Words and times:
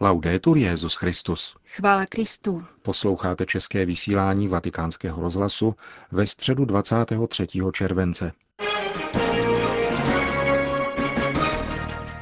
Laudetur 0.00 0.56
Jezus 0.58 0.94
Christus. 0.94 1.56
Chvála 1.66 2.06
Kristu. 2.06 2.64
Posloucháte 2.82 3.46
české 3.46 3.84
vysílání 3.84 4.48
Vatikánského 4.48 5.22
rozhlasu 5.22 5.74
ve 6.12 6.26
středu 6.26 6.64
23. 6.64 7.46
července. 7.72 8.32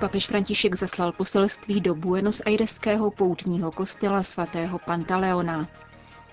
Papež 0.00 0.26
František 0.26 0.74
zaslal 0.74 1.12
poselství 1.12 1.80
do 1.80 1.94
Buenos 1.94 2.42
Aireského 2.46 3.10
poutního 3.10 3.72
kostela 3.72 4.22
svatého 4.22 4.78
Pantaleona. 4.78 5.68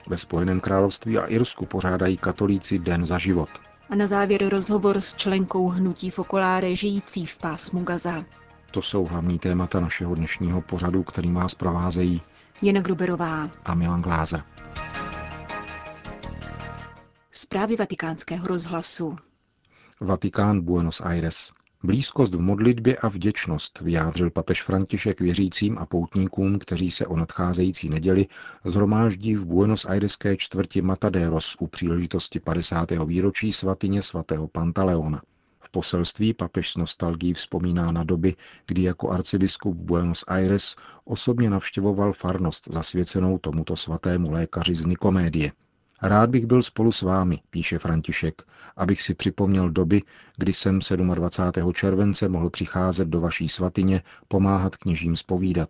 Ve 0.08 0.18
Spojeném 0.18 0.60
království 0.60 1.18
a 1.18 1.26
Irsku 1.26 1.66
pořádají 1.66 2.18
katolíci 2.18 2.80
Den 2.80 3.06
za 3.06 3.18
život. 3.18 3.50
A 3.90 3.96
na 3.96 4.08
závěr 4.08 4.50
rozhovor 4.50 5.02
s 5.02 5.14
členkou 5.14 5.68
hnutí 5.68 6.10
Fokoláre 6.10 6.76
žijící 6.76 7.26
v 7.26 7.38
pásmu 7.38 7.84
Gaza. 7.84 8.26
To 8.74 8.82
jsou 8.82 9.06
hlavní 9.06 9.40
témata 9.40 9.80
našeho 9.80 10.16
dnešního 10.16 10.62
pořadu, 10.62 11.04
který 11.04 11.32
vás 11.32 11.56
provázejí 11.56 12.22
Jana 12.62 12.82
Gruberová 12.82 13.50
a 13.66 13.76
Milan 13.76 14.02
Glázer. 14.02 14.44
Zprávy 17.32 17.76
vatikánského 17.76 18.48
rozhlasu. 18.48 19.18
Vatikán 20.02 20.62
Buenos 20.62 21.02
Aires. 21.02 21.52
Blízkost 21.84 22.36
v 22.36 22.42
modlitbě 22.42 22.96
a 22.96 23.08
vděčnost 23.08 23.82
vyjádřil 23.82 24.30
papež 24.30 24.64
František 24.64 25.22
věřícím 25.22 25.78
a 25.78 25.86
poutníkům, 25.86 26.60
kteří 26.60 26.92
se 26.92 27.08
o 27.08 27.18
nadcházející 27.18 27.90
neděli 27.90 28.28
zhromáždí 28.66 29.36
v 29.36 29.46
Buenos 29.46 29.86
Aireské 29.86 30.38
čtvrti 30.38 30.82
Mataderos 30.82 31.56
u 31.60 31.68
příležitosti 31.68 32.40
50. 32.40 32.92
výročí 33.06 33.52
svatyně 33.52 34.02
svatého 34.02 34.48
Pantaleona. 34.48 35.22
V 35.64 35.70
poselství 35.70 36.34
papež 36.34 36.72
s 36.72 36.76
nostalgií 36.78 37.34
vzpomíná 37.34 37.92
na 37.92 38.04
doby, 38.04 38.36
kdy 38.68 38.84
jako 38.84 39.10
arcibiskup 39.10 39.78
Buenos 39.78 40.24
Aires 40.28 40.76
osobně 41.06 41.50
navštěvoval 41.50 42.14
farnost 42.14 42.68
zasvěcenou 42.72 43.38
tomuto 43.38 43.76
svatému 43.76 44.32
lékaři 44.32 44.76
z 44.76 44.86
Nikomédie. 44.86 45.52
Rád 46.02 46.30
bych 46.30 46.46
byl 46.46 46.62
spolu 46.62 46.92
s 46.92 47.02
vámi, 47.02 47.42
píše 47.50 47.80
František, 47.80 48.42
abych 48.78 49.02
si 49.02 49.14
připomněl 49.14 49.70
doby, 49.70 50.02
kdy 50.38 50.54
jsem 50.54 50.80
27. 51.14 51.74
července 51.74 52.30
mohl 52.30 52.50
přicházet 52.50 53.08
do 53.08 53.22
vaší 53.22 53.50
svatyně 53.50 54.04
pomáhat 54.28 54.76
kněžím 54.76 55.16
spovídat. 55.16 55.70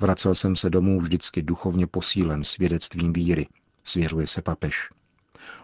Vracel 0.00 0.34
jsem 0.34 0.56
se 0.56 0.70
domů 0.70 1.00
vždycky 1.00 1.42
duchovně 1.42 1.86
posílen 1.86 2.44
svědectvím 2.44 3.12
víry, 3.12 3.46
svěřuje 3.84 4.26
se 4.26 4.42
papež. 4.42 4.90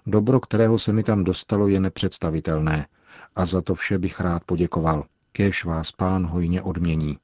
Dobro, 0.07 0.41
kterého 0.41 0.79
se 0.79 0.93
mi 0.93 1.03
tam 1.03 1.25
dostalo, 1.25 1.69
je 1.69 1.81
nepředstavitelné 1.81 2.87
a 3.37 3.47
za 3.47 3.63
to 3.63 3.75
vše 3.75 3.99
bych 3.99 4.21
rád 4.21 4.45
poděkoval. 4.45 5.05
Kéž 5.33 5.65
vás 5.65 5.93
pán 5.93 6.27
hojně 6.27 6.63
odmění. 6.63 7.19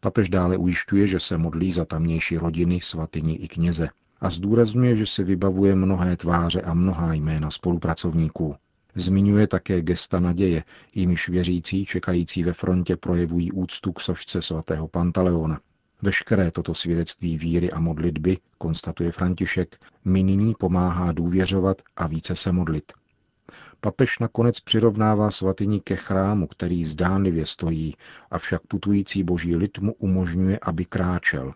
Papež 0.00 0.28
dále 0.28 0.56
ujišťuje, 0.56 1.06
že 1.06 1.20
se 1.20 1.38
modlí 1.38 1.72
za 1.72 1.84
tamnější 1.84 2.36
rodiny, 2.36 2.80
svatyni 2.80 3.34
i 3.34 3.48
kněze 3.48 3.88
a 4.20 4.30
zdůrazňuje, 4.30 4.96
že 4.96 5.06
si 5.06 5.24
vybavuje 5.24 5.74
mnohé 5.74 6.16
tváře 6.16 6.62
a 6.62 6.74
mnohá 6.74 7.14
jména 7.14 7.50
spolupracovníků. 7.50 8.56
Zmiňuje 8.94 9.46
také 9.46 9.82
gesta 9.82 10.20
naděje, 10.20 10.64
jimiž 10.94 11.28
věřící 11.28 11.84
čekající 11.84 12.42
ve 12.42 12.52
frontě 12.52 12.96
projevují 12.96 13.52
úctu 13.52 13.92
k 13.92 14.00
sošce 14.00 14.42
svatého 14.42 14.88
Pantaleona. 14.88 15.60
Veškeré 16.02 16.50
toto 16.50 16.74
svědectví 16.74 17.38
víry 17.38 17.72
a 17.72 17.80
modlitby, 17.80 18.38
konstatuje 18.58 19.12
František, 19.12 19.76
mi 20.04 20.22
nyní 20.22 20.54
pomáhá 20.58 21.12
důvěřovat 21.12 21.82
a 21.96 22.06
více 22.06 22.36
se 22.36 22.52
modlit. 22.52 22.92
Papež 23.84 24.18
nakonec 24.18 24.60
přirovnává 24.60 25.30
svatyni 25.30 25.80
ke 25.80 25.96
chrámu, 25.96 26.46
který 26.46 26.84
zdánlivě 26.84 27.46
stojí, 27.46 27.94
avšak 28.30 28.62
putující 28.62 29.22
boží 29.22 29.56
lid 29.56 29.78
mu 29.78 29.92
umožňuje, 29.92 30.58
aby 30.62 30.84
kráčel. 30.84 31.52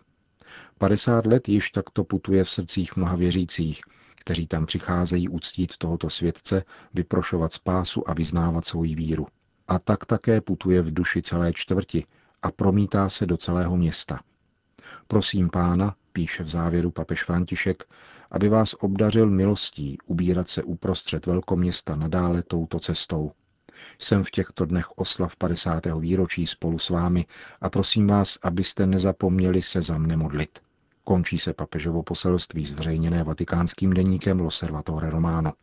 50 0.77 1.25
let 1.25 1.49
již 1.49 1.71
takto 1.71 2.03
putuje 2.03 2.43
v 2.43 2.49
srdcích 2.49 2.95
mnoha 2.95 3.15
věřících, 3.15 3.81
kteří 4.15 4.47
tam 4.47 4.65
přicházejí 4.65 5.29
uctít 5.29 5.77
tohoto 5.77 6.09
světce, 6.09 6.63
vyprošovat 6.93 7.53
spásu 7.53 8.09
a 8.09 8.13
vyznávat 8.13 8.65
svoji 8.65 8.95
víru. 8.95 9.27
A 9.67 9.79
tak 9.79 10.05
také 10.05 10.41
putuje 10.41 10.81
v 10.81 10.93
duši 10.93 11.21
celé 11.21 11.53
čtvrti 11.53 12.05
a 12.41 12.51
promítá 12.51 13.09
se 13.09 13.25
do 13.25 13.37
celého 13.37 13.77
města. 13.77 14.19
Prosím 15.07 15.49
pána, 15.49 15.95
píše 16.19 16.43
v 16.43 16.49
závěru 16.49 16.91
papež 16.91 17.23
František, 17.23 17.83
aby 18.31 18.49
vás 18.49 18.75
obdařil 18.79 19.29
milostí 19.29 19.97
ubírat 20.05 20.49
se 20.49 20.63
uprostřed 20.63 21.25
velkoměsta 21.25 21.95
nadále 21.95 22.43
touto 22.43 22.79
cestou. 22.79 23.31
Jsem 23.99 24.23
v 24.23 24.31
těchto 24.31 24.65
dnech 24.65 24.97
oslav 24.97 25.35
50. 25.35 25.85
výročí 25.99 26.47
spolu 26.47 26.79
s 26.79 26.89
vámi 26.89 27.25
a 27.61 27.69
prosím 27.69 28.07
vás, 28.07 28.37
abyste 28.41 28.87
nezapomněli 28.87 29.61
se 29.61 29.81
za 29.81 29.97
mne 29.97 30.17
modlit. 30.17 30.59
Končí 31.03 31.37
se 31.37 31.53
papežovo 31.53 32.03
poselství 32.03 32.65
zveřejněné 32.65 33.23
vatikánským 33.23 33.93
deníkem 33.93 34.39
Loservatore 34.39 35.09
Romano. 35.09 35.53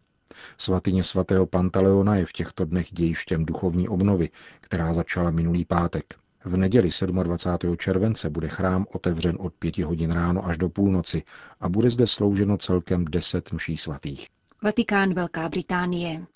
Svatyně 0.59 1.03
svatého 1.03 1.47
Pantaleona 1.47 2.17
je 2.17 2.27
v 2.27 2.33
těchto 2.33 2.65
dnech 2.65 2.93
dějištěm 2.93 3.45
duchovní 3.45 3.89
obnovy, 3.89 4.31
která 4.61 4.95
začala 4.95 5.31
minulý 5.31 5.65
pátek. 5.65 6.26
V 6.47 6.57
neděli 6.57 6.91
27. 7.23 7.77
července 7.77 8.31
bude 8.31 8.49
chrám 8.49 8.87
otevřen 8.93 9.37
od 9.41 9.55
5 9.55 9.79
hodin 9.79 10.11
ráno 10.11 10.47
až 10.47 10.59
do 10.59 10.69
půlnoci 10.69 11.23
a 11.61 11.69
bude 11.69 11.91
zde 11.91 12.07
slouženo 12.07 12.57
celkem 12.57 13.05
10 13.05 13.53
mší 13.53 13.77
svatých. 13.77 14.29
Vatikán 14.63 15.15
Velká 15.15 15.49
Británie. 15.49 16.27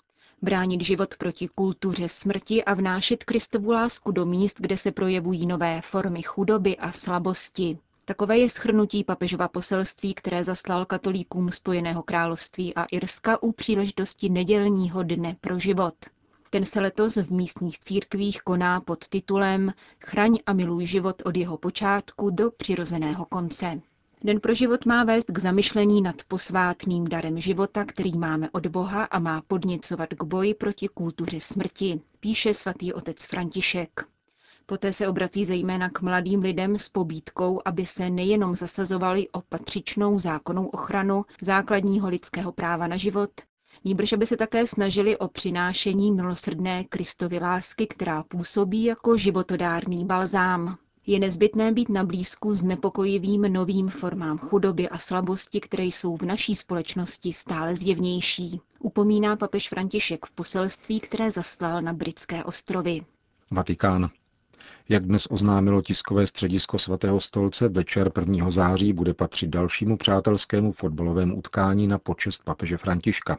Bránit 0.41 0.81
život 0.81 1.15
proti 1.17 1.47
kultuře 1.55 2.09
smrti 2.09 2.63
a 2.63 2.73
vnášet 2.73 3.23
Kristovu 3.23 3.71
lásku 3.71 4.11
do 4.11 4.25
míst, 4.25 4.57
kde 4.59 4.77
se 4.77 4.91
projevují 4.91 5.45
nové 5.45 5.81
formy 5.81 6.21
chudoby 6.21 6.77
a 6.77 6.91
slabosti. 6.91 7.77
Takové 8.05 8.37
je 8.37 8.49
schrnutí 8.49 9.03
papežova 9.03 9.47
poselství, 9.47 10.13
které 10.13 10.43
zaslal 10.43 10.85
katolíkům 10.85 11.51
Spojeného 11.51 12.03
království 12.03 12.75
a 12.75 12.83
Irska 12.83 13.43
u 13.43 13.51
příležitosti 13.51 14.29
nedělního 14.29 15.03
dne 15.03 15.35
pro 15.41 15.59
život. 15.59 15.95
Ten 16.53 16.65
se 16.65 16.81
letos 16.81 17.15
v 17.15 17.31
místních 17.31 17.79
církvích 17.79 18.41
koná 18.41 18.81
pod 18.81 19.07
titulem 19.07 19.73
Chraň 20.03 20.37
a 20.45 20.53
miluj 20.53 20.85
život 20.85 21.21
od 21.25 21.37
jeho 21.37 21.57
počátku 21.57 22.29
do 22.29 22.51
přirozeného 22.51 23.25
konce. 23.25 23.81
Den 24.23 24.39
pro 24.39 24.53
život 24.53 24.85
má 24.85 25.03
vést 25.03 25.31
k 25.31 25.37
zamyšlení 25.39 26.01
nad 26.01 26.15
posvátným 26.27 27.07
darem 27.07 27.39
života, 27.39 27.85
který 27.85 28.17
máme 28.17 28.49
od 28.51 28.67
Boha 28.67 29.03
a 29.03 29.19
má 29.19 29.41
podněcovat 29.47 30.09
k 30.09 30.23
boji 30.23 30.53
proti 30.53 30.87
kultuře 30.87 31.39
smrti, 31.39 32.01
píše 32.19 32.53
svatý 32.53 32.93
otec 32.93 33.25
František. 33.25 34.05
Poté 34.65 34.93
se 34.93 35.07
obrací 35.07 35.45
zejména 35.45 35.89
k 35.89 36.01
mladým 36.01 36.39
lidem 36.39 36.77
s 36.77 36.89
pobídkou, 36.89 37.61
aby 37.65 37.85
se 37.85 38.09
nejenom 38.09 38.55
zasazovali 38.55 39.29
o 39.29 39.41
patřičnou 39.41 40.19
zákonnou 40.19 40.65
ochranu 40.65 41.25
základního 41.41 42.09
lidského 42.09 42.51
práva 42.51 42.87
na 42.87 42.97
život, 42.97 43.31
nýbrž 43.83 44.13
aby 44.13 44.25
se 44.25 44.37
také 44.37 44.67
snažili 44.67 45.17
o 45.17 45.27
přinášení 45.27 46.11
milosrdné 46.11 46.83
Kristovy 46.83 47.39
lásky, 47.39 47.87
která 47.87 48.23
působí 48.23 48.83
jako 48.83 49.17
životodárný 49.17 50.05
balzám. 50.05 50.77
Je 51.07 51.19
nezbytné 51.19 51.71
být 51.71 51.89
na 51.89 52.03
blízku 52.03 52.55
s 52.55 52.63
nepokojivým 52.63 53.41
novým 53.41 53.89
formám 53.89 54.37
chudoby 54.37 54.89
a 54.89 54.97
slabosti, 54.97 55.59
které 55.59 55.83
jsou 55.83 56.17
v 56.17 56.21
naší 56.21 56.55
společnosti 56.55 57.33
stále 57.33 57.75
zjevnější, 57.75 58.61
upomíná 58.79 59.35
papež 59.35 59.69
František 59.69 60.25
v 60.25 60.31
poselství, 60.31 60.99
které 60.99 61.31
zaslal 61.31 61.81
na 61.81 61.93
britské 61.93 62.43
ostrovy. 62.43 62.99
Vatikán. 63.51 64.09
Jak 64.91 65.05
dnes 65.05 65.27
oznámilo 65.29 65.81
tiskové 65.81 66.27
středisko 66.27 66.79
svatého 66.79 67.19
stolce, 67.19 67.67
večer 67.67 68.11
1. 68.19 68.49
září 68.49 68.93
bude 68.93 69.13
patřit 69.13 69.47
dalšímu 69.47 69.97
přátelskému 69.97 70.71
fotbalovému 70.71 71.37
utkání 71.37 71.87
na 71.87 71.97
počest 71.97 72.43
papeže 72.43 72.77
Františka. 72.77 73.37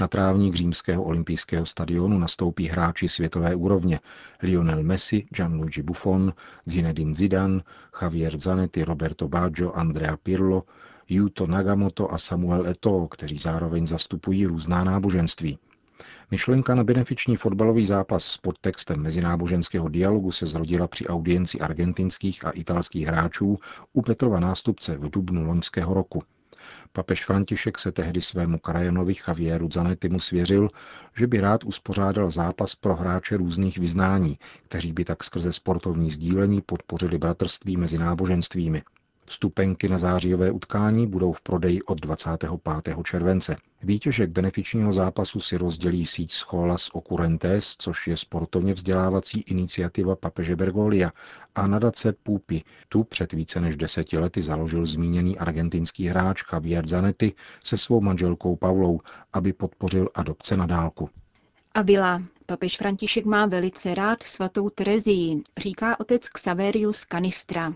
Na 0.00 0.08
trávník 0.08 0.54
římského 0.54 1.04
olympijského 1.04 1.66
stadionu 1.66 2.18
nastoupí 2.18 2.68
hráči 2.68 3.08
světové 3.08 3.54
úrovně 3.54 4.00
Lionel 4.42 4.82
Messi, 4.82 5.26
Gianluigi 5.34 5.82
Buffon, 5.82 6.32
Zinedine 6.66 7.14
Zidane, 7.14 7.62
Javier 8.02 8.38
Zanetti, 8.38 8.84
Roberto 8.84 9.28
Baggio, 9.28 9.72
Andrea 9.72 10.16
Pirlo, 10.16 10.62
Yuto 11.08 11.46
Nagamoto 11.46 12.12
a 12.12 12.18
Samuel 12.18 12.66
Eto'o, 12.66 13.08
kteří 13.08 13.38
zároveň 13.38 13.86
zastupují 13.86 14.46
různá 14.46 14.84
náboženství. 14.84 15.58
Myšlenka 16.32 16.74
na 16.74 16.84
benefiční 16.84 17.36
fotbalový 17.36 17.86
zápas 17.86 18.24
s 18.24 18.38
podtextem 18.38 19.00
mezináboženského 19.00 19.88
dialogu 19.88 20.32
se 20.32 20.46
zrodila 20.46 20.88
při 20.88 21.06
audienci 21.06 21.60
argentinských 21.60 22.44
a 22.44 22.50
italských 22.50 23.06
hráčů 23.06 23.58
u 23.92 24.02
Petrova 24.02 24.40
nástupce 24.40 24.96
v 24.96 25.10
dubnu 25.10 25.44
loňského 25.44 25.94
roku. 25.94 26.22
Papež 26.92 27.24
František 27.24 27.78
se 27.78 27.92
tehdy 27.92 28.20
svému 28.20 28.58
krajanovi 28.58 29.14
Javieru 29.28 29.68
Zanettimu 29.72 30.20
svěřil, 30.20 30.68
že 31.16 31.26
by 31.26 31.40
rád 31.40 31.64
uspořádal 31.64 32.30
zápas 32.30 32.74
pro 32.74 32.96
hráče 32.96 33.36
různých 33.36 33.78
vyznání, 33.78 34.38
kteří 34.64 34.92
by 34.92 35.04
tak 35.04 35.24
skrze 35.24 35.52
sportovní 35.52 36.10
sdílení 36.10 36.60
podpořili 36.60 37.18
bratrství 37.18 37.76
mezi 37.76 37.98
náboženstvími. 37.98 38.82
Vstupenky 39.26 39.88
na 39.88 39.98
zářijové 39.98 40.50
utkání 40.50 41.06
budou 41.06 41.32
v 41.32 41.40
prodeji 41.40 41.82
od 41.82 42.00
25. 42.00 42.50
července. 43.04 43.56
Výtěžek 43.82 44.30
benefičního 44.30 44.92
zápasu 44.92 45.40
si 45.40 45.56
rozdělí 45.56 46.06
síť 46.06 46.32
Scholas 46.32 46.88
Occurrentes, 46.92 47.76
což 47.78 48.06
je 48.06 48.16
sportovně 48.16 48.74
vzdělávací 48.74 49.40
iniciativa 49.40 50.16
papeže 50.16 50.56
Bergolia, 50.56 51.12
a 51.54 51.66
nadace 51.66 52.12
Pupi. 52.12 52.62
Tu 52.88 53.04
před 53.04 53.32
více 53.32 53.60
než 53.60 53.76
deseti 53.76 54.18
lety 54.18 54.42
založil 54.42 54.86
zmíněný 54.86 55.38
argentinský 55.38 56.06
hráč 56.06 56.42
Javier 56.52 56.86
Zanetti 56.86 57.32
se 57.64 57.76
svou 57.76 58.00
manželkou 58.00 58.56
Paulou, 58.56 59.00
aby 59.32 59.52
podpořil 59.52 60.08
adopce 60.14 60.56
na 60.56 60.66
dálku. 60.66 61.10
Avila. 61.74 62.22
Papež 62.46 62.76
František 62.78 63.24
má 63.24 63.46
velice 63.46 63.94
rád 63.94 64.22
svatou 64.22 64.70
Terezii, 64.70 65.42
říká 65.58 66.00
otec 66.00 66.28
Xaverius 66.28 67.00
Canistra. 67.00 67.74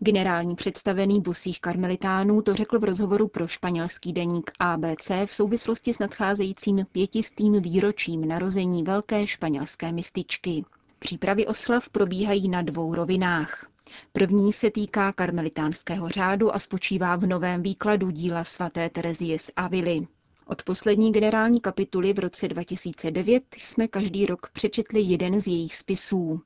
Generální 0.00 0.54
představený 0.54 1.20
busích 1.20 1.60
karmelitánů 1.60 2.42
to 2.42 2.54
řekl 2.54 2.78
v 2.78 2.84
rozhovoru 2.84 3.28
pro 3.28 3.46
španělský 3.46 4.12
deník 4.12 4.50
ABC 4.58 5.10
v 5.26 5.32
souvislosti 5.32 5.94
s 5.94 5.98
nadcházejícím 5.98 6.86
pětistým 6.92 7.62
výročím 7.62 8.28
narození 8.28 8.82
velké 8.82 9.26
španělské 9.26 9.92
mističky. 9.92 10.64
Přípravy 10.98 11.46
oslav 11.46 11.88
probíhají 11.88 12.48
na 12.48 12.62
dvou 12.62 12.94
rovinách. 12.94 13.70
První 14.12 14.52
se 14.52 14.70
týká 14.70 15.12
karmelitánského 15.12 16.08
řádu 16.08 16.54
a 16.54 16.58
spočívá 16.58 17.16
v 17.16 17.26
novém 17.26 17.62
výkladu 17.62 18.10
díla 18.10 18.44
svaté 18.44 18.90
Terezie 18.90 19.38
z 19.38 19.50
Avily. 19.56 20.06
Od 20.46 20.62
poslední 20.62 21.12
generální 21.12 21.60
kapituly 21.60 22.12
v 22.12 22.18
roce 22.18 22.48
2009 22.48 23.42
jsme 23.56 23.88
každý 23.88 24.26
rok 24.26 24.50
přečetli 24.52 25.00
jeden 25.00 25.40
z 25.40 25.46
jejich 25.46 25.76
spisů. 25.76 26.40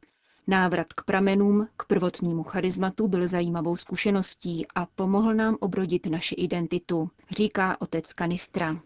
Návrat 0.47 0.93
k 0.93 1.05
pramenům, 1.05 1.69
k 1.77 1.85
prvotnímu 1.87 2.43
charizmatu 2.43 3.09
byl 3.09 3.29
zajímavou 3.29 3.77
zkušeností 3.77 4.67
a 4.75 4.87
pomohl 4.87 5.35
nám 5.35 5.57
obrodit 5.61 6.07
naši 6.07 6.35
identitu, 6.35 7.11
říká 7.31 7.81
otec 7.81 8.13
Kanistra. 8.13 8.81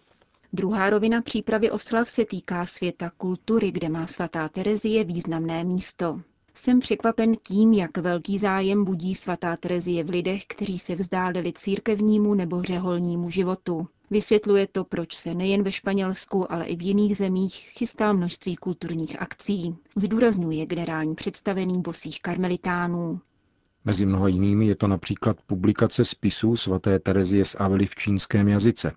Druhá 0.52 0.90
rovina 0.90 1.22
přípravy 1.22 1.70
oslav 1.70 2.08
se 2.08 2.24
týká 2.24 2.66
světa 2.66 3.10
kultury, 3.16 3.72
kde 3.72 3.88
má 3.88 4.06
svatá 4.06 4.48
Terezie 4.48 5.04
významné 5.04 5.64
místo. 5.64 6.20
Jsem 6.54 6.80
překvapen 6.80 7.34
tím, 7.42 7.72
jak 7.72 7.98
velký 7.98 8.38
zájem 8.38 8.84
budí 8.84 9.14
svatá 9.14 9.56
Terezie 9.56 10.04
v 10.04 10.10
lidech, 10.10 10.46
kteří 10.46 10.78
se 10.78 10.94
vzdálili 10.94 11.52
církevnímu 11.52 12.34
nebo 12.34 12.62
řeholnímu 12.62 13.30
životu. 13.30 13.88
Vysvětluje 14.10 14.66
to, 14.66 14.84
proč 14.84 15.14
se 15.16 15.34
nejen 15.34 15.62
ve 15.62 15.72
Španělsku, 15.72 16.52
ale 16.52 16.66
i 16.66 16.76
v 16.76 16.82
jiných 16.82 17.16
zemích 17.16 17.54
chystá 17.54 18.12
množství 18.12 18.56
kulturních 18.56 19.20
akcí. 19.22 19.76
Zdůrazňuje 19.96 20.66
generální 20.66 21.14
představený 21.14 21.80
bosých 21.82 22.22
karmelitánů. 22.22 23.20
Mezi 23.84 24.06
mnoha 24.06 24.28
jinými 24.28 24.66
je 24.66 24.76
to 24.76 24.86
například 24.88 25.36
publikace 25.46 26.04
spisů 26.04 26.56
svaté 26.56 26.98
Terezie 26.98 27.44
z 27.44 27.54
Avely 27.58 27.86
v 27.86 27.94
čínském 27.94 28.48
jazyce. 28.48 28.92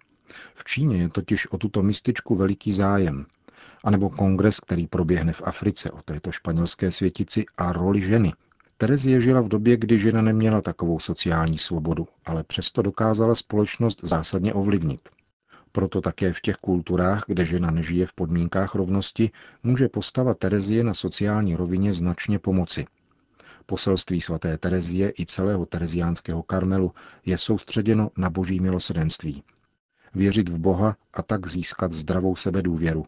V 0.56 0.64
Číně 0.64 0.98
je 0.98 1.10
totiž 1.10 1.52
o 1.52 1.58
tuto 1.58 1.84
mističku 1.84 2.36
veliký 2.36 2.72
zájem. 2.72 3.26
A 3.84 3.90
nebo 3.92 4.10
kongres, 4.10 4.60
který 4.60 4.88
proběhne 4.88 5.34
v 5.34 5.42
Africe 5.46 5.92
o 5.92 6.02
této 6.02 6.32
španělské 6.32 6.92
světici 6.92 7.46
a 7.58 7.72
roli 7.74 8.02
ženy. 8.02 8.34
Terezie 8.82 9.22
žila 9.22 9.42
v 9.42 9.48
době, 9.48 9.78
kdy 9.78 10.00
žena 10.00 10.22
neměla 10.22 10.62
takovou 10.62 11.00
sociální 11.00 11.58
svobodu, 11.58 12.08
ale 12.26 12.44
přesto 12.44 12.82
dokázala 12.82 13.36
společnost 13.36 14.00
zásadně 14.04 14.54
ovlivnit. 14.54 15.10
Proto 15.72 16.02
také 16.02 16.34
v 16.34 16.42
těch 16.42 16.56
kulturách, 16.56 17.24
kde 17.28 17.46
žena 17.46 17.72
nežije 17.72 18.06
v 18.06 18.14
podmínkách 18.14 18.76
rovnosti, 18.76 19.32
může 19.64 19.88
postava 19.88 20.34
Terezie 20.34 20.84
na 20.84 20.94
sociální 20.94 21.56
rovině 21.56 21.94
značně 21.94 22.40
pomoci. 22.40 22.86
Poselství 23.66 24.22
svaté 24.22 24.58
Terezie 24.58 25.14
i 25.20 25.26
celého 25.26 25.66
tereziánského 25.66 26.44
Karmelu 26.44 26.94
je 27.26 27.38
soustředěno 27.38 28.10
na 28.18 28.30
boží 28.30 28.60
milosedenství. 28.60 29.44
Věřit 30.14 30.50
v 30.50 30.60
Boha 30.60 30.96
a 31.14 31.22
tak 31.22 31.48
získat 31.48 31.92
zdravou 31.92 32.36
sebedůvěru. 32.36 33.06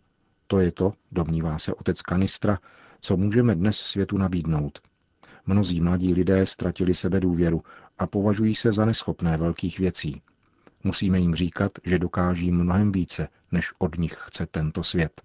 To 0.48 0.60
je 0.60 0.72
to, 0.72 0.94
domnívá 1.12 1.60
se 1.60 1.74
otec 1.74 2.02
Kanistra, 2.02 2.60
co 3.02 3.18
můžeme 3.18 3.56
dnes 3.56 3.78
světu 3.78 4.18
nabídnout– 4.18 4.80
Mnozí 5.46 5.82
mladí 5.82 6.14
lidé 6.14 6.46
ztratili 6.46 6.96
sebe 6.96 7.20
důvěru 7.20 7.64
a 7.98 8.08
považují 8.08 8.56
se 8.56 8.72
za 8.72 8.86
neschopné 8.86 9.38
velkých 9.38 9.80
věcí. 9.80 10.22
Musíme 10.84 11.20
jim 11.20 11.36
říkat, 11.36 11.72
že 11.84 12.00
dokáží 12.00 12.52
mnohem 12.52 12.92
více, 12.92 13.28
než 13.52 13.72
od 13.80 13.98
nich 13.98 14.14
chce 14.18 14.46
tento 14.46 14.84
svět. 14.84 15.22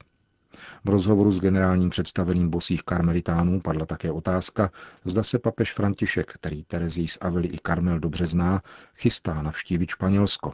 V 0.84 0.88
rozhovoru 0.88 1.32
s 1.32 1.40
generálním 1.40 1.90
představeným 1.90 2.50
bosých 2.50 2.82
karmelitánů 2.82 3.60
padla 3.60 3.86
také 3.86 4.12
otázka, 4.12 4.70
zda 5.04 5.22
se 5.22 5.38
papež 5.38 5.72
František, 5.72 6.32
který 6.32 6.64
Terezí 6.64 7.08
z 7.08 7.18
Avily 7.20 7.48
i 7.48 7.58
Karmel 7.58 7.98
dobře 7.98 8.26
zná, 8.26 8.62
chystá 8.94 9.42
navštívit 9.42 9.90
Španělsko. 9.90 10.52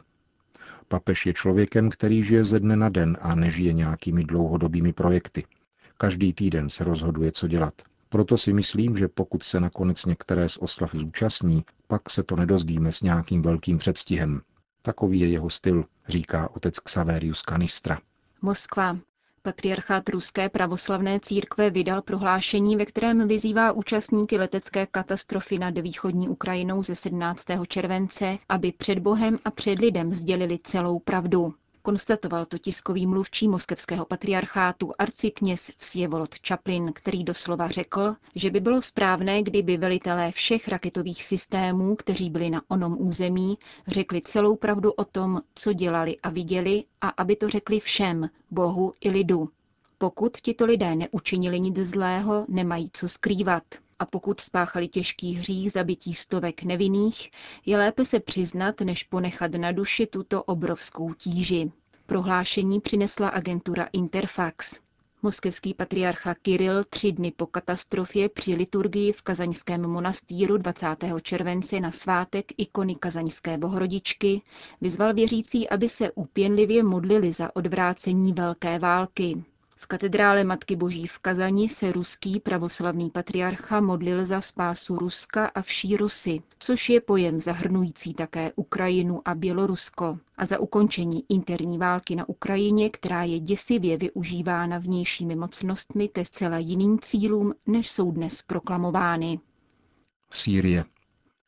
Papež 0.87 1.25
je 1.25 1.33
člověkem, 1.33 1.89
který 1.89 2.23
žije 2.23 2.43
ze 2.43 2.59
dne 2.59 2.75
na 2.75 2.89
den 2.89 3.17
a 3.21 3.35
nežije 3.35 3.73
nějakými 3.73 4.23
dlouhodobými 4.23 4.93
projekty. 4.93 5.45
Každý 5.97 6.33
týden 6.33 6.69
se 6.69 6.83
rozhoduje, 6.83 7.31
co 7.31 7.47
dělat. 7.47 7.73
Proto 8.13 8.37
si 8.37 8.53
myslím, 8.53 8.97
že 8.97 9.07
pokud 9.07 9.43
se 9.43 9.59
nakonec 9.59 10.05
některé 10.05 10.49
z 10.49 10.57
oslav 10.57 10.95
zúčastní, 10.95 11.63
pak 11.87 12.09
se 12.09 12.23
to 12.23 12.35
nedozvíme 12.35 12.91
s 12.91 13.01
nějakým 13.01 13.41
velkým 13.41 13.77
předstihem. 13.77 14.41
Takový 14.81 15.19
je 15.19 15.27
jeho 15.27 15.49
styl, 15.49 15.85
říká 16.07 16.49
otec 16.55 16.79
Xaverius 16.79 17.41
Canistra. 17.41 17.99
Moskva. 18.41 18.97
Patriarchát 19.41 20.09
Ruské 20.09 20.49
pravoslavné 20.49 21.19
církve 21.19 21.69
vydal 21.69 22.01
prohlášení, 22.01 22.75
ve 22.75 22.85
kterém 22.85 23.27
vyzývá 23.27 23.71
účastníky 23.71 24.37
letecké 24.37 24.85
katastrofy 24.85 25.59
nad 25.59 25.79
východní 25.79 26.29
Ukrajinou 26.29 26.83
ze 26.83 26.95
17. 26.95 27.45
července, 27.67 28.37
aby 28.49 28.71
před 28.71 28.99
Bohem 28.99 29.39
a 29.45 29.51
před 29.51 29.79
lidem 29.79 30.11
sdělili 30.11 30.59
celou 30.63 30.99
pravdu. 30.99 31.53
Konstatoval 31.85 32.45
to 32.45 32.57
tiskový 32.57 33.07
mluvčí 33.07 33.47
moskevského 33.47 34.05
patriarchátu 34.05 34.91
arcikněz 34.99 35.71
Vsjevolod 35.77 36.39
Čaplin, 36.39 36.91
který 36.93 37.23
doslova 37.23 37.67
řekl, 37.67 38.15
že 38.35 38.49
by 38.49 38.59
bylo 38.59 38.81
správné, 38.81 39.43
kdyby 39.43 39.77
velitelé 39.77 40.31
všech 40.31 40.67
raketových 40.67 41.23
systémů, 41.23 41.95
kteří 41.95 42.29
byli 42.29 42.49
na 42.49 42.61
onom 42.67 42.95
území, 42.99 43.57
řekli 43.87 44.21
celou 44.21 44.55
pravdu 44.55 44.91
o 44.91 45.05
tom, 45.05 45.41
co 45.55 45.73
dělali 45.73 46.17
a 46.23 46.29
viděli, 46.29 46.83
a 47.01 47.09
aby 47.09 47.35
to 47.35 47.49
řekli 47.49 47.79
všem, 47.79 48.29
Bohu 48.51 48.93
i 49.01 49.09
lidu. 49.09 49.49
Pokud 49.97 50.37
tito 50.37 50.65
lidé 50.65 50.95
neučinili 50.95 51.59
nic 51.59 51.77
zlého, 51.77 52.45
nemají 52.49 52.89
co 52.93 53.09
skrývat. 53.09 53.63
A 53.99 54.05
pokud 54.05 54.41
spáchali 54.41 54.87
těžký 54.87 55.33
hřích 55.35 55.71
zabití 55.71 56.13
stovek 56.13 56.63
nevinných, 56.63 57.29
je 57.65 57.77
lépe 57.77 58.05
se 58.05 58.19
přiznat, 58.19 58.81
než 58.81 59.03
ponechat 59.03 59.51
na 59.51 59.71
duši 59.71 60.07
tuto 60.07 60.43
obrovskou 60.43 61.13
tíži. 61.13 61.71
Prohlášení 62.05 62.79
přinesla 62.79 63.27
agentura 63.29 63.87
Interfax. 63.93 64.79
Moskevský 65.25 65.73
patriarcha 65.73 66.33
Kiril 66.35 66.83
tři 66.83 67.11
dny 67.11 67.31
po 67.31 67.45
katastrofě 67.45 68.29
při 68.29 68.55
liturgii 68.55 69.11
v 69.11 69.21
kazaňském 69.21 69.81
monastýru 69.87 70.57
20. 70.57 70.87
července 71.21 71.79
na 71.79 71.91
svátek 71.91 72.45
ikony 72.57 72.95
kazaňské 72.95 73.57
bohorodičky 73.57 74.41
vyzval 74.81 75.13
věřící, 75.13 75.69
aby 75.69 75.89
se 75.89 76.11
úpěnlivě 76.11 76.83
modlili 76.83 77.33
za 77.33 77.55
odvrácení 77.55 78.33
velké 78.33 78.79
války. 78.79 79.43
V 79.83 79.87
katedrále 79.87 80.43
Matky 80.43 80.75
Boží 80.75 81.07
v 81.07 81.19
Kazani 81.19 81.69
se 81.69 81.91
ruský 81.91 82.39
pravoslavný 82.39 83.09
patriarcha 83.09 83.81
modlil 83.81 84.25
za 84.25 84.41
spásu 84.41 84.95
Ruska 84.95 85.45
a 85.45 85.61
vší 85.61 85.97
Rusy, 85.97 86.41
což 86.59 86.89
je 86.89 87.01
pojem 87.01 87.39
zahrnující 87.39 88.13
také 88.13 88.51
Ukrajinu 88.55 89.21
a 89.25 89.35
Bělorusko, 89.35 90.19
a 90.37 90.45
za 90.45 90.59
ukončení 90.59 91.23
interní 91.29 91.77
války 91.77 92.15
na 92.15 92.29
Ukrajině, 92.29 92.89
která 92.89 93.23
je 93.23 93.39
děsivě 93.39 93.97
využívána 93.97 94.77
vnějšími 94.77 95.35
mocnostmi 95.35 96.07
ke 96.07 96.25
zcela 96.25 96.57
jiným 96.57 96.99
cílům, 96.99 97.53
než 97.67 97.89
jsou 97.89 98.11
dnes 98.11 98.41
proklamovány. 98.41 99.39
Sýrie. 100.31 100.85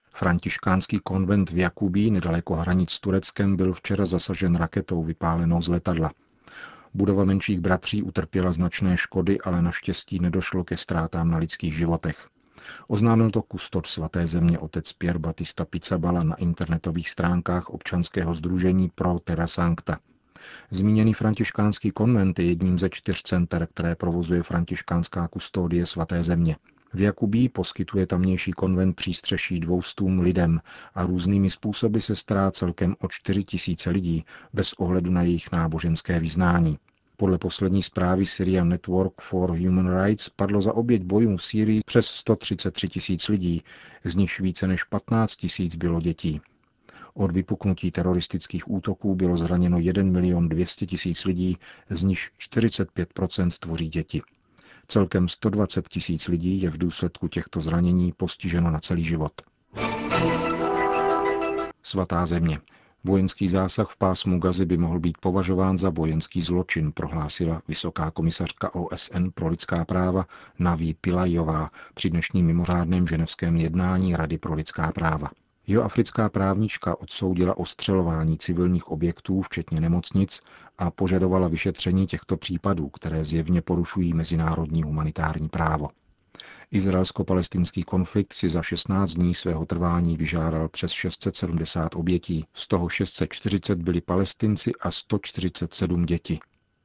Františkánský 0.10 1.00
konvent 1.04 1.50
v 1.50 1.58
Jakubí, 1.58 2.12
nedaleko 2.12 2.56
hranic 2.56 2.92
s 2.92 3.00
Tureckem, 3.00 3.56
byl 3.56 3.74
včera 3.74 4.06
zasažen 4.06 4.56
raketou 4.56 5.04
vypálenou 5.04 5.62
z 5.62 5.68
letadla– 5.68 6.12
Budova 6.96 7.26
menších 7.26 7.60
bratří 7.60 8.04
utrpěla 8.04 8.52
značné 8.52 8.98
škody, 8.98 9.42
ale 9.42 9.62
naštěstí 9.62 10.20
nedošlo 10.20 10.64
ke 10.64 10.78
ztrátám 10.78 11.32
na 11.32 11.38
lidských 11.38 11.78
životech. 11.78 12.30
Oznámil 12.88 13.32
to 13.32 13.42
kustod 13.42 13.88
svaté 13.88 14.28
země 14.28 14.60
otec 14.60 14.94
Pierre 14.94 15.20
Batista 15.20 15.66
Pizzabala 15.66 16.24
na 16.24 16.36
internetových 16.36 17.10
stránkách 17.10 17.70
občanského 17.70 18.34
združení 18.34 18.92
Pro 18.96 19.20
Terra 19.20 19.48
Sancta. 19.48 20.00
Zmíněný 20.72 21.14
františkánský 21.14 21.92
konvent 21.92 22.40
je 22.40 22.46
jedním 22.46 22.80
ze 22.80 22.90
čtyř 22.90 23.24
center, 23.24 23.68
které 23.74 23.96
provozuje 23.96 24.44
františkánská 24.44 25.28
kustodie 25.28 25.86
svaté 25.86 26.24
země. 26.24 26.56
V 26.96 27.02
Jakubí 27.02 27.50
poskytuje 27.50 28.08
tamnější 28.08 28.52
konvent 28.52 28.96
přístřeší 28.96 29.60
dvoustům 29.60 30.20
lidem 30.20 30.62
a 30.94 31.06
různými 31.06 31.50
způsoby 31.50 32.00
se 32.00 32.16
stará 32.16 32.52
celkem 32.52 32.96
o 33.00 33.08
čtyři 33.08 33.44
tisíce 33.44 33.90
lidí 33.90 34.26
bez 34.54 34.74
ohledu 34.74 35.12
na 35.12 35.22
jejich 35.22 35.52
náboženské 35.52 36.20
vyznání. 36.20 36.78
Podle 37.18 37.38
poslední 37.38 37.84
zprávy 37.84 38.26
Syrian 38.26 38.70
Network 38.70 39.22
for 39.22 39.58
Human 39.58 40.04
Rights 40.04 40.30
padlo 40.30 40.62
za 40.62 40.74
oběť 40.74 41.04
bojů 41.04 41.38
v 41.38 41.44
Sýrii 41.44 41.82
přes 41.86 42.06
133 42.06 42.88
tisíc 42.88 43.28
lidí, 43.28 43.62
z 44.04 44.16
nichž 44.16 44.40
více 44.40 44.68
než 44.68 44.84
15 44.84 45.36
tisíc 45.36 45.76
bylo 45.76 46.02
dětí. 46.02 46.42
Od 47.14 47.32
vypuknutí 47.32 47.92
teroristických 47.92 48.72
útoků 48.72 49.16
bylo 49.16 49.38
zraněno 49.38 49.80
1 49.80 50.04
milion 50.04 50.50
200 50.50 50.86
tisíc 50.86 51.26
lidí, 51.26 51.58
z 51.90 52.04
nichž 52.04 52.32
45% 52.40 53.50
tvoří 53.60 53.88
děti. 53.88 54.22
Celkem 54.88 55.28
120 55.28 55.90
tisíc 55.90 56.28
lidí 56.28 56.62
je 56.62 56.70
v 56.70 56.78
důsledku 56.78 57.28
těchto 57.28 57.62
zranění 57.62 58.14
postiženo 58.18 58.72
na 58.72 58.80
celý 58.80 59.04
život. 59.04 59.32
Svatá 61.84 62.26
země. 62.26 62.60
Vojenský 63.04 63.48
zásah 63.48 63.90
v 63.90 63.98
pásmu 63.98 64.40
Gazy 64.40 64.66
by 64.66 64.78
mohl 64.78 65.00
být 65.00 65.18
považován 65.18 65.78
za 65.78 65.90
vojenský 65.90 66.42
zločin, 66.42 66.92
prohlásila 66.92 67.62
vysoká 67.68 68.12
komisařka 68.12 68.76
OSN 68.76 69.28
pro 69.34 69.48
lidská 69.48 69.86
práva 69.86 70.26
Naví 70.60 70.94
Pilajová 70.94 71.72
při 71.94 72.10
dnešním 72.10 72.46
mimořádném 72.46 73.08
ženevském 73.08 73.58
jednání 73.58 74.16
Rady 74.16 74.38
pro 74.38 74.54
lidská 74.54 74.92
práva. 74.92 75.30
Jeho 75.68 75.84
africká 75.84 76.30
právnička 76.30 77.02
odsoudila 77.02 77.58
ostřelování 77.58 78.38
civilních 78.38 78.88
objektů, 78.88 79.42
včetně 79.42 79.82
nemocnic, 79.82 80.42
a 80.78 80.92
požadovala 80.92 81.48
vyšetření 81.48 82.08
těchto 82.08 82.38
případů, 82.38 82.90
které 82.90 83.26
zjevně 83.26 83.62
porušují 83.62 84.14
mezinárodní 84.14 84.84
humanitární 84.84 85.50
právo. 85.50 85.90
Izraelsko-palestinský 86.72 87.84
konflikt 87.84 88.34
si 88.34 88.50
za 88.50 88.62
16 88.62 89.14
dní 89.14 89.34
svého 89.34 89.66
trvání 89.66 90.18
vyžádal 90.18 90.70
přes 90.70 90.92
670 90.92 91.96
obětí, 91.96 92.46
z 92.54 92.68
toho 92.68 92.90
640 92.90 93.82
byli 93.82 94.02
palestinci 94.02 94.72
a 94.82 94.92
147 94.92 96.06
děti. 96.06 96.40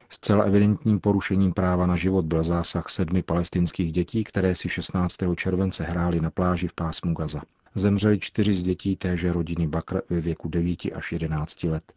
Zcela 0.09 0.43
evidentním 0.43 0.99
porušením 0.99 1.53
práva 1.53 1.85
na 1.85 1.95
život 1.95 2.25
byl 2.25 2.43
zásah 2.43 2.89
sedmi 2.89 3.23
palestinských 3.23 3.91
dětí, 3.91 4.23
které 4.23 4.55
si 4.55 4.69
16. 4.69 5.15
července 5.35 5.83
hrály 5.83 6.21
na 6.21 6.31
pláži 6.31 6.67
v 6.67 6.73
pásmu 6.73 7.13
Gaza. 7.13 7.41
Zemřeli 7.75 8.19
čtyři 8.19 8.53
z 8.53 8.63
dětí 8.63 8.95
téže 8.95 9.33
rodiny 9.33 9.67
Bakr 9.67 10.01
ve 10.09 10.21
věku 10.21 10.49
9 10.49 10.79
až 10.95 11.11
11 11.11 11.63
let. 11.63 11.93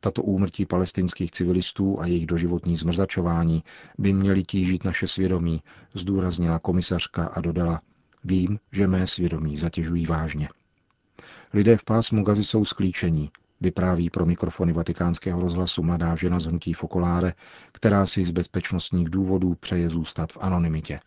Tato 0.00 0.22
úmrtí 0.22 0.66
palestinských 0.66 1.30
civilistů 1.30 2.00
a 2.00 2.06
jejich 2.06 2.26
doživotní 2.26 2.76
zmrzačování 2.76 3.62
by 3.98 4.12
měly 4.12 4.42
tížit 4.42 4.84
naše 4.84 5.08
svědomí, 5.08 5.62
zdůraznila 5.94 6.58
komisařka 6.58 7.26
a 7.26 7.40
dodala, 7.40 7.80
vím, 8.24 8.58
že 8.72 8.86
mé 8.86 9.06
svědomí 9.06 9.56
zatěžují 9.56 10.06
vážně. 10.06 10.48
Lidé 11.52 11.76
v 11.76 11.84
pásmu 11.84 12.24
Gazy 12.24 12.44
jsou 12.44 12.64
sklíčení, 12.64 13.30
vypráví 13.60 14.10
pro 14.10 14.26
mikrofony 14.26 14.72
vatikánského 14.72 15.40
rozhlasu 15.40 15.82
mladá 15.82 16.14
žena 16.14 16.40
z 16.40 16.46
hnutí 16.46 16.72
Fokoláre, 16.72 17.34
která 17.72 18.06
si 18.06 18.24
z 18.24 18.30
bezpečnostních 18.30 19.10
důvodů 19.10 19.54
přeje 19.54 19.90
zůstat 19.90 20.32
v 20.32 20.38
anonymitě. 20.40 21.00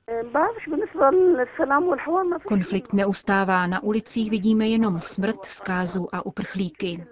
Konflikt 2.47 2.93
neustává. 2.93 3.67
Na 3.67 3.83
ulicích 3.83 4.29
vidíme 4.29 4.67
jenom 4.67 4.99
smrt, 4.99 5.45
zkázu 5.45 6.15
a 6.15 6.25
uprchlíky. 6.25 7.05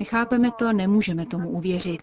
Nechápeme 0.00 0.50
to, 0.50 0.72
nemůžeme 0.72 1.26
tomu 1.26 1.50
uvěřit. 1.50 2.02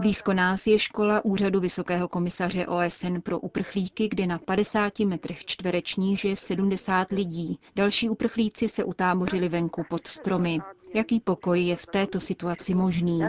Blízko 0.00 0.32
nás 0.32 0.66
je 0.66 0.78
škola 0.78 1.24
Úřadu 1.24 1.60
Vysokého 1.60 2.08
komisaře 2.08 2.66
OSN 2.66 3.20
pro 3.22 3.38
uprchlíky, 3.38 4.08
kde 4.08 4.26
na 4.26 4.38
50 4.38 4.98
metrech 4.98 5.44
čtverečních 5.44 6.20
žije 6.20 6.36
70 6.36 7.12
lidí. 7.12 7.58
Další 7.76 8.08
uprchlíci 8.08 8.68
se 8.68 8.84
utábořili 8.84 9.48
venku 9.48 9.84
pod 9.90 10.06
stromy. 10.06 10.58
Jaký 10.94 11.20
pokoj 11.20 11.60
je 11.60 11.76
v 11.76 11.86
této 11.86 12.20
situaci 12.20 12.74
možný? 12.74 13.20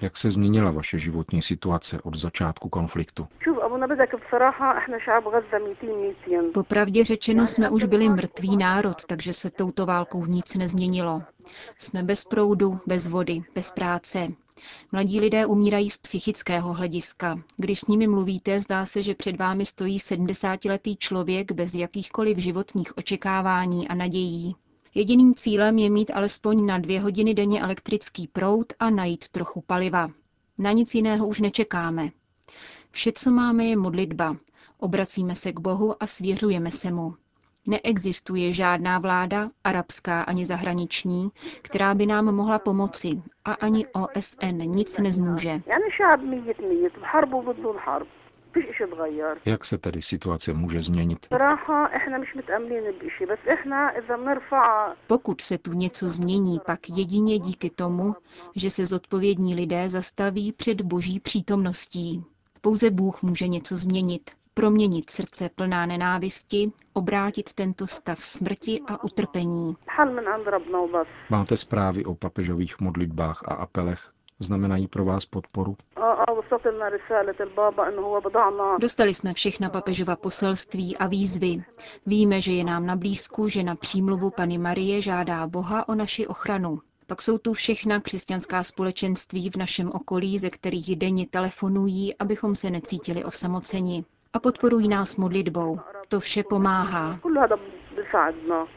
Jak 0.00 0.16
se 0.16 0.30
změnila 0.30 0.70
vaše 0.70 0.98
životní 0.98 1.42
situace 1.42 2.00
od 2.02 2.14
začátku 2.14 2.68
konfliktu? 2.68 3.26
Popravdě 6.54 7.04
řečeno 7.04 7.46
jsme 7.46 7.70
už 7.70 7.84
byli 7.84 8.08
mrtvý 8.08 8.56
národ, 8.56 9.04
takže 9.08 9.32
se 9.32 9.50
touto 9.50 9.86
válkou 9.86 10.26
nic 10.26 10.56
nezměnilo. 10.56 11.22
Jsme 11.78 12.02
bez 12.02 12.24
proudu, 12.24 12.78
bez 12.86 13.08
vody, 13.08 13.42
bez 13.54 13.72
práce. 13.72 14.28
Mladí 14.92 15.20
lidé 15.20 15.46
umírají 15.46 15.90
z 15.90 15.98
psychického 15.98 16.72
hlediska. 16.72 17.38
Když 17.56 17.80
s 17.80 17.86
nimi 17.86 18.06
mluvíte, 18.06 18.60
zdá 18.60 18.86
se, 18.86 19.02
že 19.02 19.14
před 19.14 19.36
vámi 19.36 19.66
stojí 19.66 19.98
70-letý 19.98 20.96
člověk 20.96 21.52
bez 21.52 21.74
jakýchkoliv 21.74 22.38
životních 22.38 22.98
očekávání 22.98 23.88
a 23.88 23.94
nadějí. 23.94 24.56
Jediným 24.94 25.34
cílem 25.34 25.78
je 25.78 25.90
mít 25.90 26.10
alespoň 26.14 26.66
na 26.66 26.78
dvě 26.78 27.00
hodiny 27.00 27.34
denně 27.34 27.60
elektrický 27.60 28.28
proud 28.28 28.72
a 28.78 28.90
najít 28.90 29.28
trochu 29.28 29.60
paliva. 29.60 30.10
Na 30.58 30.72
nic 30.72 30.94
jiného 30.94 31.26
už 31.26 31.40
nečekáme. 31.40 32.08
Vše, 32.90 33.12
co 33.12 33.30
máme, 33.30 33.64
je 33.64 33.76
modlitba. 33.76 34.36
Obracíme 34.78 35.36
se 35.36 35.52
k 35.52 35.60
Bohu 35.60 36.02
a 36.02 36.06
svěřujeme 36.06 36.70
se 36.70 36.90
mu. 36.90 37.14
Neexistuje 37.66 38.52
žádná 38.52 38.98
vláda, 38.98 39.50
arabská 39.64 40.22
ani 40.22 40.46
zahraniční, 40.46 41.30
která 41.62 41.94
by 41.94 42.06
nám 42.06 42.34
mohla 42.34 42.58
pomoci 42.58 43.22
a 43.44 43.52
ani 43.52 43.86
OSN 43.86 44.56
nic 44.56 44.98
nezmůže. 44.98 45.62
Jak 49.44 49.64
se 49.64 49.78
tedy 49.78 50.02
situace 50.02 50.52
může 50.52 50.82
změnit? 50.82 51.26
Pokud 55.06 55.40
se 55.40 55.58
tu 55.58 55.72
něco 55.72 56.10
změní, 56.10 56.60
pak 56.66 56.88
jedině 56.88 57.38
díky 57.38 57.70
tomu, 57.70 58.14
že 58.56 58.70
se 58.70 58.86
zodpovědní 58.86 59.54
lidé 59.54 59.90
zastaví 59.90 60.52
před 60.52 60.80
boží 60.80 61.20
přítomností. 61.20 62.24
Pouze 62.60 62.90
Bůh 62.90 63.22
může 63.22 63.48
něco 63.48 63.76
změnit, 63.76 64.30
proměnit 64.54 65.10
srdce 65.10 65.48
plná 65.54 65.86
nenávisti, 65.86 66.72
obrátit 66.92 67.52
tento 67.52 67.86
stav 67.86 68.24
smrti 68.24 68.80
a 68.86 69.04
utrpení. 69.04 69.76
Máte 71.30 71.56
zprávy 71.56 72.04
o 72.04 72.14
papežových 72.14 72.80
modlitbách 72.80 73.42
a 73.44 73.54
apelech 73.54 74.10
znamenají 74.38 74.88
pro 74.88 75.04
vás 75.04 75.26
podporu? 75.26 75.76
Dostali 78.80 79.14
jsme 79.14 79.34
všechna 79.34 79.70
papežova 79.70 80.16
poselství 80.16 80.96
a 80.96 81.06
výzvy. 81.06 81.62
Víme, 82.06 82.40
že 82.40 82.52
je 82.52 82.64
nám 82.64 82.86
na 82.86 82.96
blízku, 82.96 83.48
že 83.48 83.62
na 83.62 83.74
přímluvu 83.74 84.30
Pany 84.30 84.58
Marie 84.58 85.00
žádá 85.00 85.46
Boha 85.46 85.88
o 85.88 85.94
naši 85.94 86.26
ochranu. 86.26 86.78
Pak 87.06 87.22
jsou 87.22 87.38
tu 87.38 87.52
všechna 87.52 88.00
křesťanská 88.00 88.62
společenství 88.62 89.50
v 89.50 89.56
našem 89.56 89.90
okolí, 89.92 90.38
ze 90.38 90.50
kterých 90.50 90.96
denně 90.96 91.26
telefonují, 91.26 92.16
abychom 92.16 92.54
se 92.54 92.70
necítili 92.70 93.24
osamoceni. 93.24 94.04
A 94.32 94.38
podporují 94.38 94.88
nás 94.88 95.16
modlitbou. 95.16 95.80
To 96.08 96.20
vše 96.20 96.42
pomáhá. 96.50 97.20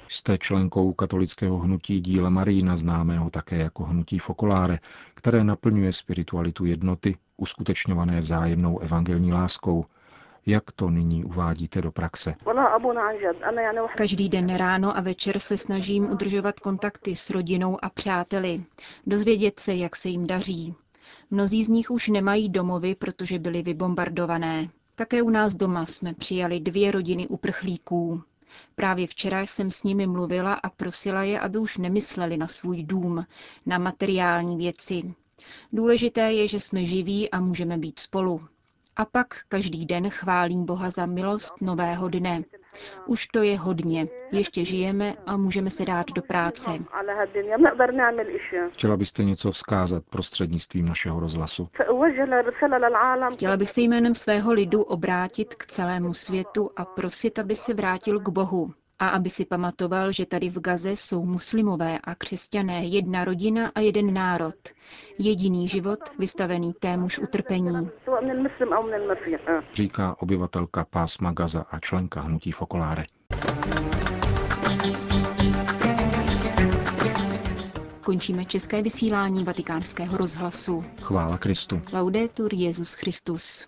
Jste 0.07 0.37
členkou 0.37 0.93
katolického 0.93 1.57
hnutí 1.57 2.01
díla 2.01 2.29
Marína, 2.29 2.77
známého 2.77 3.29
také 3.29 3.57
jako 3.57 3.83
hnutí 3.83 4.19
Fokoláre, 4.19 4.79
které 5.13 5.43
naplňuje 5.43 5.93
spiritualitu 5.93 6.65
jednoty, 6.65 7.17
uskutečňované 7.43 8.19
vzájemnou 8.19 8.79
evangelní 8.79 9.33
láskou. 9.33 9.85
Jak 10.45 10.71
to 10.71 10.89
nyní 10.89 11.25
uvádíte 11.25 11.81
do 11.81 11.91
praxe? 11.91 12.35
Každý 13.95 14.29
den 14.29 14.55
ráno 14.55 14.97
a 14.97 15.01
večer 15.01 15.39
se 15.39 15.57
snažím 15.57 16.09
udržovat 16.09 16.59
kontakty 16.59 17.15
s 17.15 17.29
rodinou 17.29 17.77
a 17.85 17.89
přáteli, 17.89 18.63
dozvědět 19.07 19.59
se, 19.59 19.73
jak 19.73 19.95
se 19.95 20.09
jim 20.09 20.27
daří. 20.27 20.75
Mnozí 21.31 21.65
z 21.65 21.69
nich 21.69 21.91
už 21.91 22.07
nemají 22.07 22.49
domovy, 22.49 22.95
protože 22.95 23.39
byly 23.39 23.61
vybombardované. 23.61 24.69
Také 24.95 25.21
u 25.21 25.29
nás 25.29 25.55
doma 25.55 25.85
jsme 25.85 26.13
přijali 26.13 26.59
dvě 26.59 26.91
rodiny 26.91 27.27
uprchlíků. 27.27 28.23
Právě 28.75 29.07
včera 29.07 29.41
jsem 29.41 29.71
s 29.71 29.83
nimi 29.83 30.07
mluvila 30.07 30.53
a 30.53 30.69
prosila 30.69 31.23
je, 31.23 31.39
aby 31.39 31.57
už 31.57 31.77
nemysleli 31.77 32.37
na 32.37 32.47
svůj 32.47 32.83
dům, 32.83 33.25
na 33.65 33.77
materiální 33.77 34.57
věci. 34.57 35.13
Důležité 35.73 36.31
je, 36.31 36.47
že 36.47 36.59
jsme 36.59 36.85
živí 36.85 37.31
a 37.31 37.39
můžeme 37.39 37.77
být 37.77 37.99
spolu. 37.99 38.41
A 38.95 39.05
pak 39.05 39.27
každý 39.47 39.85
den 39.85 40.09
chválím 40.09 40.65
Boha 40.65 40.89
za 40.89 41.05
milost 41.05 41.61
nového 41.61 42.09
dne. 42.09 42.43
Už 43.05 43.27
to 43.27 43.43
je 43.43 43.57
hodně. 43.59 44.07
Ještě 44.31 44.65
žijeme 44.65 45.13
a 45.25 45.37
můžeme 45.37 45.69
se 45.69 45.85
dát 45.85 46.11
do 46.11 46.21
práce. 46.21 46.71
Chtěla 48.71 48.97
byste 48.97 49.23
něco 49.23 49.51
vzkázat 49.51 50.03
prostřednictvím 50.09 50.85
našeho 50.85 51.19
rozhlasu? 51.19 51.67
Chtěla 53.33 53.57
bych 53.57 53.69
se 53.69 53.81
jménem 53.81 54.15
svého 54.15 54.53
lidu 54.53 54.83
obrátit 54.83 55.55
k 55.55 55.65
celému 55.65 56.13
světu 56.13 56.69
a 56.75 56.85
prosit, 56.85 57.39
aby 57.39 57.55
se 57.55 57.73
vrátil 57.73 58.19
k 58.19 58.29
Bohu 58.29 58.73
a 59.03 59.07
aby 59.09 59.29
si 59.29 59.45
pamatoval, 59.45 60.11
že 60.11 60.25
tady 60.25 60.49
v 60.49 60.59
Gaze 60.59 60.91
jsou 60.91 61.25
muslimové 61.25 61.99
a 62.03 62.15
křesťané 62.15 62.85
jedna 62.85 63.25
rodina 63.25 63.71
a 63.75 63.79
jeden 63.79 64.13
národ. 64.13 64.55
Jediný 65.19 65.67
život 65.67 65.99
vystavený 66.19 66.73
témuž 66.73 67.19
utrpení. 67.19 67.89
Říká 69.73 70.15
obyvatelka 70.19 70.85
pásma 70.89 71.31
Gaza 71.31 71.65
a 71.71 71.79
členka 71.79 72.21
hnutí 72.21 72.51
Fokoláre. 72.51 73.03
Končíme 78.05 78.45
české 78.45 78.81
vysílání 78.81 79.43
vatikánského 79.43 80.17
rozhlasu. 80.17 80.83
Chvála 81.01 81.37
Kristu. 81.37 81.81
Laudetur 81.93 82.53
Jezus 82.53 82.93
Christus. 82.93 83.67